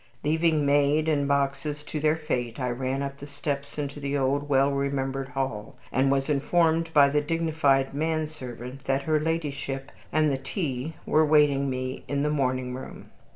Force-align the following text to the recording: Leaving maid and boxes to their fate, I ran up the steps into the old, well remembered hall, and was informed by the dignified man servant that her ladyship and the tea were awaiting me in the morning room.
Leaving 0.23 0.65
maid 0.65 1.07
and 1.07 1.27
boxes 1.27 1.83
to 1.83 1.99
their 1.99 2.15
fate, 2.17 2.59
I 2.59 2.71
ran 2.71 3.03
up 3.03 3.19
the 3.19 3.27
steps 3.27 3.77
into 3.77 3.99
the 3.99 4.17
old, 4.17 4.49
well 4.49 4.71
remembered 4.71 5.29
hall, 5.29 5.75
and 5.91 6.09
was 6.09 6.27
informed 6.27 6.89
by 6.91 7.07
the 7.07 7.21
dignified 7.21 7.93
man 7.93 8.25
servant 8.27 8.85
that 8.85 9.03
her 9.03 9.19
ladyship 9.19 9.91
and 10.11 10.31
the 10.31 10.39
tea 10.39 10.95
were 11.05 11.21
awaiting 11.21 11.69
me 11.69 12.03
in 12.07 12.23
the 12.23 12.31
morning 12.31 12.73
room. 12.73 13.11